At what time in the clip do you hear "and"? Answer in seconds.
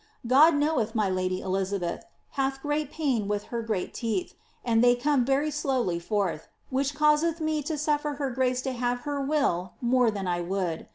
4.65-4.83